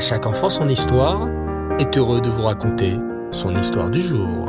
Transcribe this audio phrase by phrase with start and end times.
[0.00, 1.28] Chaque enfant son histoire
[1.78, 2.94] est heureux de vous raconter
[3.30, 4.48] son histoire du jour.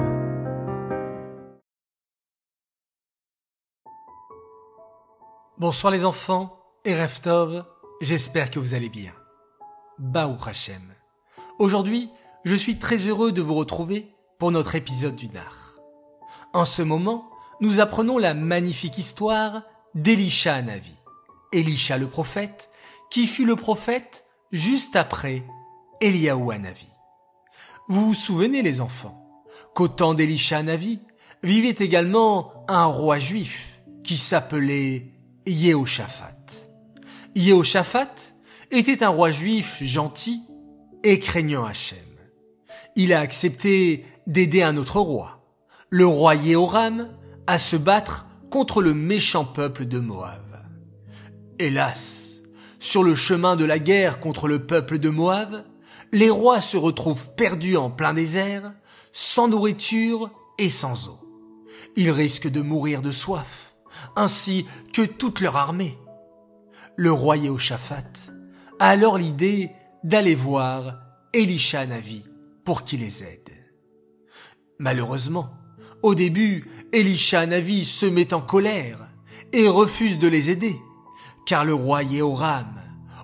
[5.58, 7.66] Bonsoir les enfants et Reftov,
[8.00, 9.11] j'espère que vous allez bien.
[10.00, 10.82] Baou Hashem.
[11.60, 12.10] Aujourd'hui,
[12.46, 15.82] je suis très heureux de vous retrouver pour notre épisode du Nar.
[16.54, 17.30] En ce moment,
[17.60, 19.64] nous apprenons la magnifique histoire
[19.96, 20.96] d'Elisha Navi.
[21.52, 22.70] Elisha le prophète,
[23.10, 25.44] qui fut le prophète juste après
[26.02, 26.88] Eliaou Navi.
[27.88, 31.00] Vous vous souvenez les enfants qu'au temps d'Elisha Navi
[31.44, 35.12] vivait également un roi juif qui s'appelait
[35.45, 36.36] Yehoshaphat.
[37.36, 38.14] Yehoshaphat
[38.72, 40.42] était un roi juif gentil
[41.04, 41.98] et craignant Hachem.
[42.95, 45.42] Il a accepté d'aider un autre roi,
[45.90, 47.09] le roi Yehoram,
[47.48, 50.42] à se battre contre le méchant peuple de Moab.
[51.58, 52.20] Hélas,
[52.81, 55.63] sur le chemin de la guerre contre le peuple de Moab,
[56.12, 58.73] les rois se retrouvent perdus en plein désert,
[59.14, 61.19] sans nourriture et sans eau.
[61.95, 63.75] Ils risquent de mourir de soif,
[64.16, 65.95] ainsi que toute leur armée.
[66.97, 68.31] Le roi Yehoshaphat
[68.80, 69.69] a alors l'idée
[70.03, 70.97] d'aller voir
[71.34, 72.25] Elisha Navi
[72.66, 73.52] pour qu'il les aide.
[74.80, 75.52] Malheureusement,
[76.02, 79.08] au début, Elisha Navi se met en colère
[79.53, 80.80] et refuse de les aider,
[81.45, 82.81] car le roi Yehoram,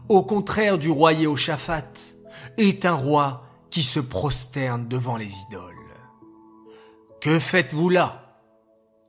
[0.09, 1.91] au contraire du roi Yehoshaphat,
[2.57, 5.75] est un roi qui se prosterne devant les idoles.
[7.21, 8.23] Que faites-vous là?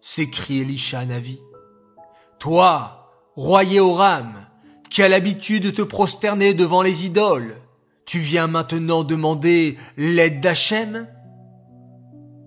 [0.00, 1.40] s'écrie Elisha Navi.
[2.38, 4.46] Toi, roi Yehoram,
[4.90, 7.56] qui as l'habitude de te prosterner devant les idoles,
[8.06, 11.06] tu viens maintenant demander l'aide d'Hachem?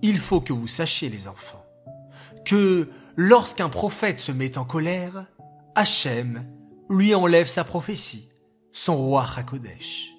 [0.01, 1.63] Il faut que vous sachiez, les enfants,
[2.45, 5.25] que lorsqu'un prophète se met en colère,
[5.75, 6.45] Hachem
[6.89, 8.29] lui enlève sa prophétie,
[8.71, 10.11] son roi Hakodesh.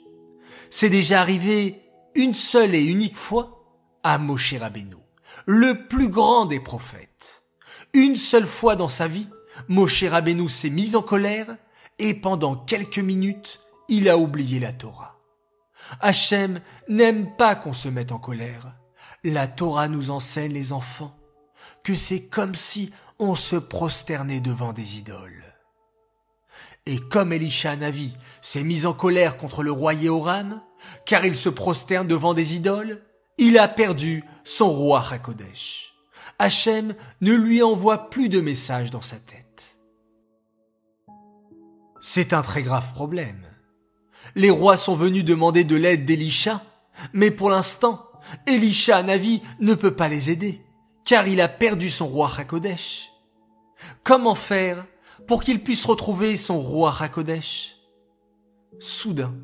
[0.70, 1.82] C'est déjà arrivé
[2.14, 3.64] une seule et unique fois
[4.02, 4.96] à Moshe Rabbeinu,
[5.46, 7.44] le plus grand des prophètes.
[7.92, 9.28] Une seule fois dans sa vie,
[9.68, 11.56] Moshe Rabbeinu s'est mis en colère
[11.98, 15.20] et pendant quelques minutes, il a oublié la Torah.
[16.00, 18.74] Hachem n'aime pas qu'on se mette en colère.
[19.24, 21.14] La Torah nous enseigne, les enfants,
[21.84, 22.90] que c'est comme si
[23.22, 25.44] on se prosternait devant des idoles.
[26.86, 30.60] Et comme Elisha Navi s'est mis en colère contre le roi Yehoram,
[31.06, 33.00] car il se prosterne devant des idoles,
[33.38, 35.94] il a perdu son roi Hakodesh.
[36.40, 39.76] Hachem ne lui envoie plus de messages dans sa tête.
[42.00, 43.46] C'est un très grave problème.
[44.34, 46.60] Les rois sont venus demander de l'aide d'Elisha,
[47.12, 48.04] mais pour l'instant,
[48.48, 50.60] Elisha Navi ne peut pas les aider,
[51.04, 53.11] car il a perdu son roi Hakodesh.
[54.04, 54.84] Comment faire
[55.26, 57.76] pour qu'il puisse retrouver son roi Hakodesh
[58.80, 59.34] Soudain,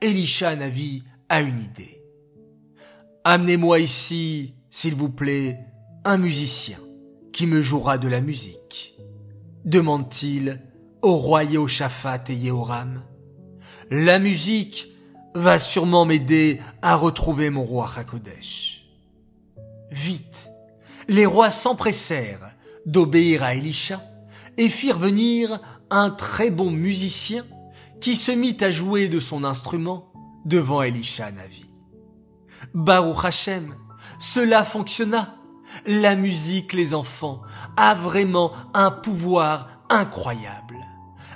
[0.00, 2.02] Elisha Navi a une idée.
[3.24, 5.58] Amenez-moi ici, s'il vous plaît,
[6.04, 6.78] un musicien
[7.32, 8.96] qui me jouera de la musique.
[9.64, 10.62] Demande-t-il
[11.02, 13.02] au roi Yehoshaphat et Yehoram.
[13.90, 14.88] La musique
[15.34, 18.86] va sûrement m'aider à retrouver mon roi Hakodesh.
[19.90, 20.50] Vite,
[21.08, 22.50] les rois s'empressèrent
[22.88, 24.02] d'obéir à Elisha
[24.56, 25.60] et firent venir
[25.90, 27.44] un très bon musicien
[28.00, 30.12] qui se mit à jouer de son instrument
[30.44, 31.66] devant Elisha Navi.
[32.74, 33.74] Baruch Hashem,
[34.18, 35.34] cela fonctionna.
[35.86, 37.42] La musique, les enfants,
[37.76, 40.76] a vraiment un pouvoir incroyable.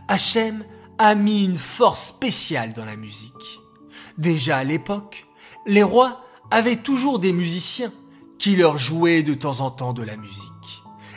[0.09, 0.65] Hachem
[0.99, 3.61] a mis une force spéciale dans la musique.
[4.17, 5.27] Déjà à l'époque,
[5.67, 7.93] les rois avaient toujours des musiciens
[8.39, 10.52] qui leur jouaient de temps en temps de la musique.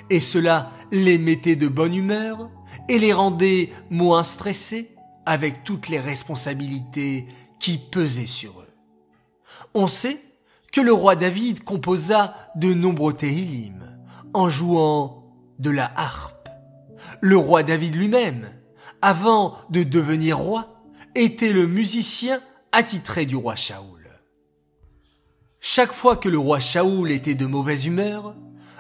[0.10, 2.50] Et cela les mettait de bonne humeur
[2.90, 4.96] et les rendait moins stressés
[5.26, 7.26] avec toutes les responsabilités
[7.60, 8.74] qui pesaient sur eux.
[9.74, 10.20] On sait
[10.72, 14.00] que le roi David composa de nombreux Tehillim
[14.34, 16.50] en jouant de la harpe.
[17.22, 18.50] Le roi David lui-même,
[19.02, 20.84] avant de devenir roi,
[21.16, 22.42] était le musicien
[22.72, 24.10] attitré du roi Shaoul.
[25.60, 28.36] Chaque fois que le roi Shaoul était de mauvaise humeur,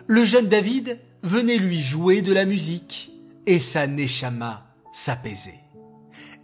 [0.07, 3.11] le jeune David venait lui jouer de la musique
[3.45, 5.61] et sa neshama s'apaisait.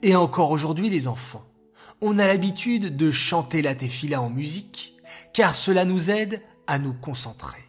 [0.03, 1.45] Et encore aujourd'hui, les enfants,
[2.01, 4.95] on a l'habitude de chanter la tefila en musique,
[5.33, 7.63] car cela nous aide à nous concentrer.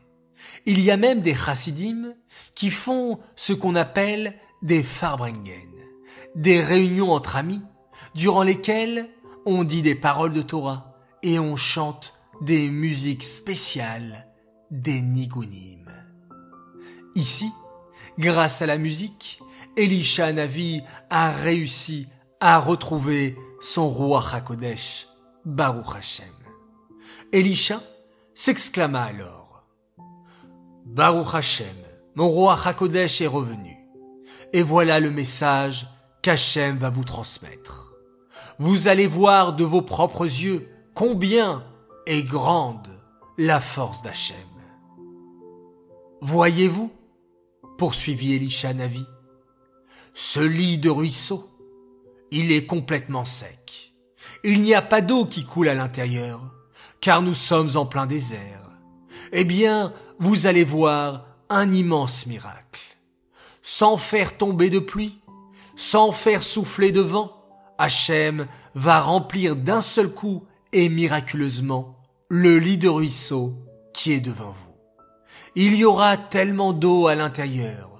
[0.64, 2.14] Il y a même des chassidim
[2.54, 5.70] qui font ce qu'on appelle des farbringen,
[6.34, 7.62] des réunions entre amis,
[8.14, 9.08] durant lesquelles
[9.44, 14.28] on dit des paroles de Torah et on chante des musiques spéciales,
[14.70, 15.81] des nigunim.
[17.14, 17.52] Ici,
[18.18, 19.40] grâce à la musique,
[19.76, 22.06] Elisha Navi a réussi
[22.40, 25.08] à retrouver son roi Hakodesh,
[25.44, 26.26] Baruch Hashem.
[27.32, 27.80] Elisha
[28.34, 29.64] s'exclama alors.
[30.84, 31.76] Baruch Hashem,
[32.14, 33.76] mon roi Hakodesh est revenu.
[34.52, 35.86] Et voilà le message
[36.22, 37.94] qu'Hachem va vous transmettre.
[38.58, 41.64] Vous allez voir de vos propres yeux combien
[42.06, 42.88] est grande
[43.38, 44.36] la force d'Hachem.
[46.20, 46.92] Voyez-vous,
[47.82, 49.04] poursuivit Elisha Navi,
[50.14, 51.50] ce lit de ruisseau,
[52.30, 53.92] il est complètement sec.
[54.44, 56.54] Il n'y a pas d'eau qui coule à l'intérieur,
[57.00, 58.70] car nous sommes en plein désert.
[59.32, 62.82] Eh bien, vous allez voir un immense miracle.
[63.62, 65.18] Sans faire tomber de pluie,
[65.74, 67.32] sans faire souffler de vent,
[67.78, 68.46] Hachem
[68.76, 73.56] va remplir d'un seul coup et miraculeusement le lit de ruisseau
[73.92, 74.71] qui est devant vous.
[75.54, 77.90] Il y aura tellement d'eau à l'intérieur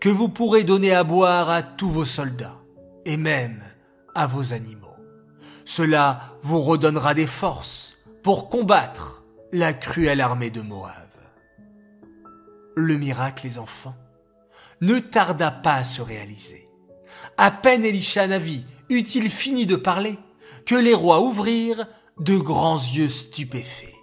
[0.00, 2.58] que vous pourrez donner à boire à tous vos soldats
[3.04, 3.62] et même
[4.14, 4.96] à vos animaux.
[5.64, 10.92] Cela vous redonnera des forces pour combattre la cruelle armée de Moab.
[12.74, 13.94] Le miracle, les enfants,
[14.80, 16.68] ne tarda pas à se réaliser.
[17.36, 20.18] À peine Elisha Navi eut-il fini de parler
[20.66, 21.86] que les rois ouvrirent
[22.18, 23.94] de grands yeux stupéfaits.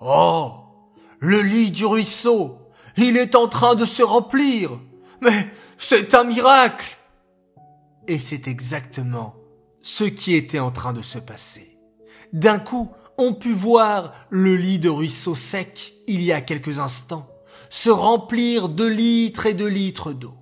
[0.00, 0.63] Oh,
[1.20, 2.58] le lit du ruisseau,
[2.96, 4.70] il est en train de se remplir.
[5.20, 6.96] Mais c'est un miracle.
[8.06, 9.34] Et c'est exactement
[9.82, 11.78] ce qui était en train de se passer.
[12.32, 17.28] D'un coup, on put voir le lit de ruisseau sec, il y a quelques instants,
[17.70, 20.34] se remplir de litres et de litres d'eau.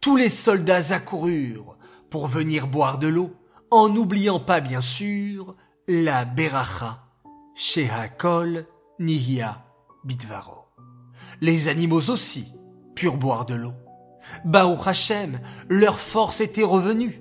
[0.00, 1.76] Tous les soldats accoururent
[2.10, 3.34] pour venir boire de l'eau,
[3.70, 5.56] en n'oubliant pas bien sûr
[5.88, 7.06] la beracha,
[7.54, 8.66] Shehakol
[8.98, 9.63] Nihia
[10.04, 10.66] Bitvaro.
[11.40, 12.46] Les animaux aussi
[12.94, 13.74] purent boire de l'eau.
[14.44, 17.20] Baou Hashem, leur force était revenue.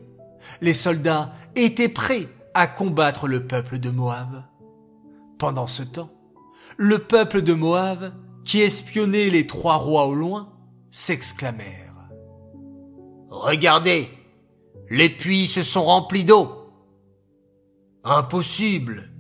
[0.62, 4.44] Les soldats étaient prêts à combattre le peuple de Moab.
[5.38, 6.12] Pendant ce temps,
[6.78, 8.14] le peuple de Moab,
[8.46, 10.54] qui espionnait les trois rois au loin,
[10.92, 12.10] s'exclamèrent.
[13.30, 14.10] Regardez,
[14.90, 16.70] les puits se sont remplis d'eau.
[18.04, 19.12] Impossible,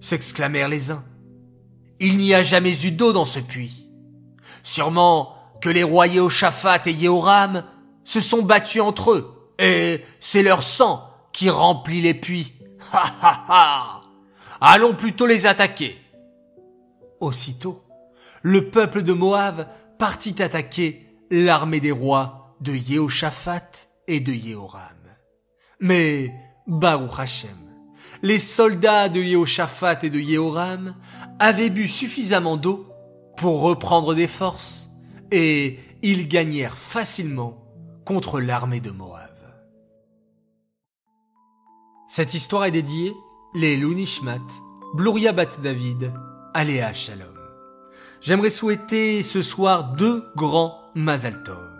[0.00, 1.04] s'exclamèrent les uns.
[2.06, 3.88] Il n'y a jamais eu d'eau dans ce puits.
[4.62, 7.64] Sûrement que les rois Yehoshaphat et Yehoram
[8.04, 12.52] se sont battus entre eux, et c'est leur sang qui remplit les puits.
[12.92, 14.00] Ha ha ha!
[14.60, 15.96] Allons plutôt les attaquer.
[17.20, 17.82] Aussitôt,
[18.42, 19.66] le peuple de Moab
[19.98, 24.92] partit attaquer l'armée des rois de Yehoshaphat et de Yehoram.
[25.80, 26.34] Mais,
[26.66, 27.63] Baruch Hashem,
[28.24, 30.94] les soldats de Yehoshaphat et de Yehoram
[31.38, 32.86] avaient bu suffisamment d'eau
[33.36, 34.88] pour reprendre des forces,
[35.30, 37.62] et ils gagnèrent facilement
[38.06, 39.20] contre l'armée de Moab.
[42.08, 43.12] Cette histoire est dédiée
[43.54, 44.40] les Lunishmat,
[44.94, 46.10] Bluria Bat David,
[46.54, 47.28] Aléa Shalom.
[48.22, 51.70] J'aimerais souhaiter ce soir deux grands Mazal Tov.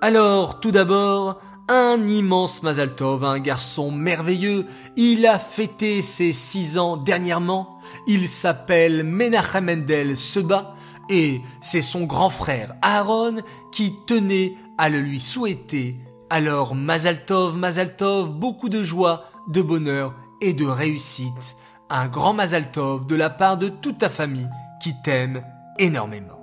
[0.00, 4.66] Alors, tout d'abord, un immense Mazaltov, un garçon merveilleux.
[4.96, 7.78] Il a fêté ses six ans dernièrement.
[8.06, 10.74] Il s'appelle Menachem Mendel Seba
[11.08, 13.36] et c'est son grand frère Aaron
[13.72, 15.96] qui tenait à le lui souhaiter.
[16.30, 21.56] Alors Mazaltov, Mazaltov, beaucoup de joie, de bonheur et de réussite.
[21.90, 24.48] Un grand Mazaltov de la part de toute ta famille
[24.82, 25.42] qui t'aime
[25.78, 26.40] énormément.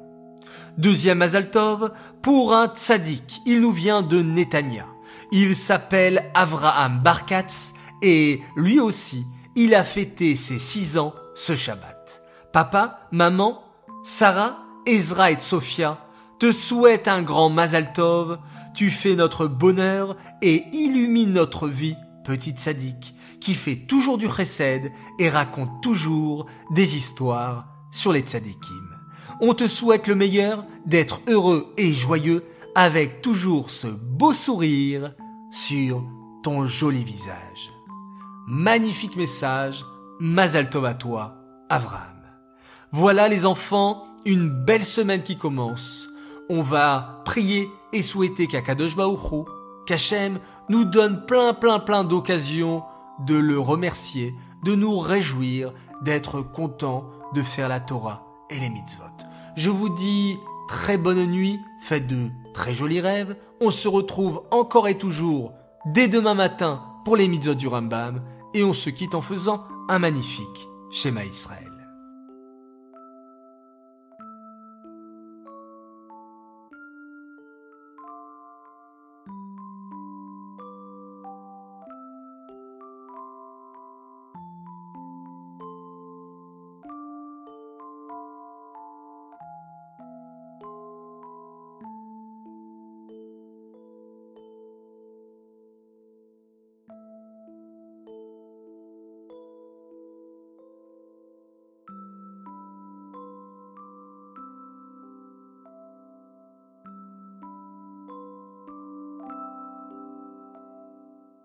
[0.77, 1.91] Deuxième Mazaltov,
[2.21, 4.90] pour un tzaddik, il nous vient de Netanya.
[5.33, 12.21] Il s'appelle Avraham Barkatz et lui aussi, il a fêté ses six ans ce Shabbat.
[12.51, 13.63] Papa, maman,
[14.03, 16.05] Sarah, Ezra et Sophia
[16.39, 18.39] te souhaitent un grand Mazal Tov.
[18.73, 21.95] Tu fais notre bonheur et illumines notre vie,
[22.25, 28.97] petite sadique, qui fait toujours du chesed et raconte toujours des histoires sur les tzadikim.
[29.39, 32.43] On te souhaite le meilleur, d'être heureux et joyeux
[32.75, 35.13] avec toujours ce beau sourire
[35.51, 36.03] sur
[36.43, 37.71] ton joli visage.
[38.47, 39.85] Magnifique message,
[40.19, 41.35] Mazal Tov à toi,
[41.69, 42.07] Avraham.
[42.91, 46.09] Voilà les enfants, une belle semaine qui commence.
[46.49, 49.45] On va prier et souhaiter qu'Akadosh Baruch
[49.85, 50.39] qu'Hachem
[50.69, 52.83] nous donne plein plein plein d'occasions
[53.19, 59.03] de le remercier, de nous réjouir, d'être content de faire la Torah et les mitzvot.
[59.55, 60.37] Je vous dis
[60.71, 63.35] très bonne nuit, faites de très jolis rêves.
[63.59, 65.51] On se retrouve encore et toujours
[65.85, 68.21] dès demain matin pour les mitzvot du Rambam
[68.53, 71.70] et on se quitte en faisant un magnifique schéma Israël.